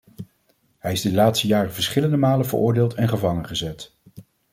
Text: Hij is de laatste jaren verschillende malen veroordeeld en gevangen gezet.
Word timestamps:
Hij 0.77 0.91
is 0.91 1.01
de 1.01 1.13
laatste 1.13 1.47
jaren 1.47 1.73
verschillende 1.73 2.17
malen 2.17 2.45
veroordeeld 2.45 2.93
en 2.93 3.09
gevangen 3.09 3.47
gezet. 3.47 3.95